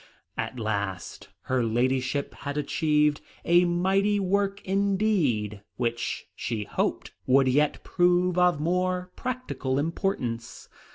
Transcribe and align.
At 0.35 0.57
last, 0.59 1.29
her 1.41 1.63
Ladyship 1.63 2.33
had 2.33 2.57
achieved 2.57 3.21
a 3.45 3.65
mighty 3.65 4.19
work, 4.19 4.59
indeed, 4.65 5.61
which 5.77 6.25
she 6.35 6.63
hoped 6.63 7.11
would 7.27 7.47
yet 7.47 7.83
prove 7.83 8.35
of 8.35 8.59
more 8.59 9.11
practical 9.15 9.77
importance. 9.77 10.67